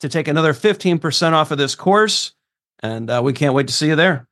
to 0.00 0.08
take 0.08 0.28
another 0.28 0.52
15% 0.52 1.32
off 1.32 1.50
of 1.50 1.58
this 1.58 1.74
course. 1.74 2.32
And 2.80 3.10
uh, 3.10 3.20
we 3.24 3.32
can't 3.32 3.54
wait 3.54 3.68
to 3.68 3.72
see 3.72 3.88
you 3.88 3.96
there. 3.96 4.28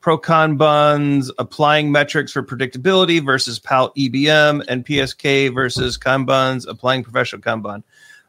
Pro 0.00 0.18
Kanbans, 0.18 1.30
applying 1.38 1.90
metrics 1.90 2.32
for 2.32 2.42
predictability 2.42 3.24
versus 3.24 3.58
PAL 3.58 3.90
EBM, 3.94 4.62
and 4.68 4.84
PSK 4.84 5.54
versus 5.54 5.96
Kanbans, 5.96 6.68
applying 6.68 7.02
professional 7.02 7.40
Kanban. 7.40 7.82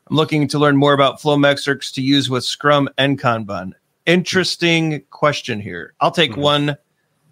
I'm 0.09 0.15
looking 0.15 0.47
to 0.47 0.59
learn 0.59 0.77
more 0.77 0.93
about 0.93 1.21
flow 1.21 1.35
metrics 1.35 1.91
to 1.93 2.01
use 2.01 2.29
with 2.29 2.45
Scrum 2.45 2.87
and 2.97 3.19
Kanban. 3.19 3.73
Interesting 4.05 5.03
question 5.09 5.59
here. 5.59 5.95
I'll 5.99 6.11
take 6.11 6.31
mm-hmm. 6.31 6.41
one, 6.41 6.77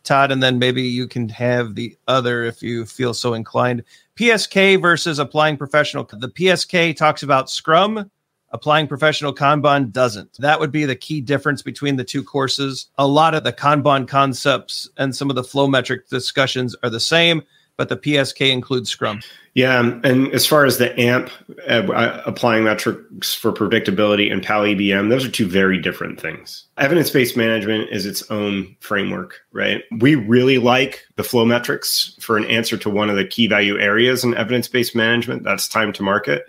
Todd, 0.03 0.31
and 0.31 0.43
then 0.43 0.59
maybe 0.59 0.81
you 0.81 1.07
can 1.07 1.29
have 1.29 1.75
the 1.75 1.95
other 2.09 2.43
if 2.43 2.61
you 2.61 2.85
feel 2.85 3.13
so 3.13 3.35
inclined. 3.35 3.83
PSK 4.17 4.81
versus 4.81 5.19
applying 5.19 5.55
professional. 5.55 6.03
The 6.03 6.27
PSK 6.27 6.97
talks 6.97 7.23
about 7.23 7.49
Scrum 7.49 8.11
Applying 8.53 8.87
professional 8.87 9.33
Kanban 9.33 9.91
doesn't. 9.91 10.37
That 10.37 10.59
would 10.59 10.71
be 10.71 10.85
the 10.85 10.95
key 10.95 11.21
difference 11.21 11.63
between 11.63 11.95
the 11.95 12.03
two 12.03 12.23
courses. 12.23 12.85
A 12.99 13.07
lot 13.07 13.33
of 13.33 13.43
the 13.43 13.51
Kanban 13.51 14.07
concepts 14.07 14.87
and 14.95 15.15
some 15.15 15.31
of 15.31 15.35
the 15.35 15.43
flow 15.43 15.67
metric 15.67 16.07
discussions 16.07 16.75
are 16.83 16.89
the 16.91 16.99
same, 16.99 17.41
but 17.77 17.89
the 17.89 17.97
PSK 17.97 18.51
includes 18.51 18.91
Scrum. 18.91 19.21
Yeah, 19.55 19.99
and 20.03 20.31
as 20.33 20.45
far 20.45 20.65
as 20.65 20.77
the 20.77 20.99
AMP 20.99 21.31
uh, 21.67 21.91
uh 21.91 22.23
applying 22.27 22.63
metrics 22.63 23.33
for 23.33 23.51
predictability 23.51 24.31
and 24.31 24.43
PAL 24.43 24.63
EBM, 24.63 25.09
those 25.09 25.25
are 25.25 25.31
two 25.31 25.47
very 25.47 25.79
different 25.79 26.21
things. 26.21 26.65
Evidence 26.77 27.09
based 27.09 27.35
management 27.35 27.89
is 27.91 28.05
its 28.05 28.29
own 28.29 28.75
framework, 28.81 29.41
right? 29.51 29.83
We 29.99 30.13
really 30.13 30.59
like 30.59 31.05
the 31.15 31.23
flow 31.23 31.45
metrics 31.45 32.15
for 32.19 32.37
an 32.37 32.45
answer 32.45 32.77
to 32.77 32.89
one 32.89 33.09
of 33.09 33.15
the 33.15 33.25
key 33.25 33.47
value 33.47 33.79
areas 33.79 34.23
in 34.23 34.35
evidence 34.35 34.67
based 34.67 34.95
management. 34.95 35.43
That's 35.43 35.67
time 35.67 35.91
to 35.93 36.03
market. 36.03 36.45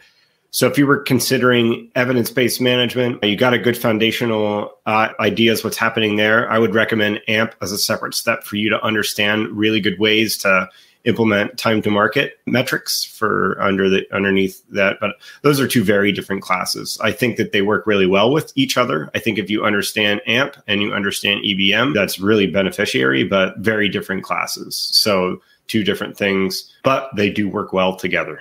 So 0.55 0.69
if 0.69 0.79
you 0.79 0.87
were 0.87 0.99
considering 0.99 1.91
evidence-based 1.97 2.61
management, 2.61 3.25
you 3.25 3.37
got 3.37 3.55
a 3.55 3.59
good 3.59 3.77
foundational 3.77 4.71
uh, 4.87 5.09
ideas 5.19 5.65
what's 5.65 5.77
happening 5.77 6.15
there. 6.15 6.49
I 6.49 6.61
would 6.61 6.77
recommend 6.77 7.21
AMP 7.27 7.57
as 7.61 7.73
a 7.73 7.77
separate 7.77 8.15
step 8.15 8.45
for 8.45 8.55
you 8.55 8.71
to 8.71 8.81
understand 8.81 9.49
really 9.49 9.81
good 9.81 9.99
ways 9.99 10.37
to 10.39 10.69
implement 11.07 11.59
time 11.59 11.83
to 11.83 11.91
market 11.91 12.39
metrics 12.47 13.05
for 13.05 13.61
under 13.61 13.91
the 13.91 14.07
underneath 14.15 14.63
that. 14.69 14.99
But 15.01 15.17
those 15.43 15.59
are 15.59 15.67
two 15.67 15.83
very 15.83 16.13
different 16.13 16.43
classes. 16.43 17.01
I 17.03 17.11
think 17.11 17.37
that 17.37 17.51
they 17.51 17.63
work 17.63 17.85
really 17.85 18.07
well 18.07 18.31
with 18.31 18.53
each 18.55 18.77
other. 18.77 19.11
I 19.13 19.19
think 19.19 19.39
if 19.39 19.51
you 19.51 19.65
understand 19.65 20.21
amp 20.25 20.57
and 20.69 20.81
you 20.81 20.95
understand 20.95 21.41
ebm 21.45 21.95
that's 21.95 22.21
really 22.21 22.47
beneficiary 22.47 23.25
but 23.25 23.59
very 23.59 23.89
different 23.89 24.23
classes. 24.23 24.77
So 24.93 25.43
two 25.67 25.83
different 25.83 26.17
things 26.17 26.73
but 26.85 27.11
they 27.17 27.29
do 27.29 27.49
work 27.49 27.73
well 27.73 27.97
together 27.97 28.41